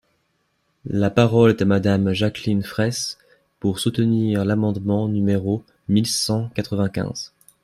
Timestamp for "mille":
5.89-6.07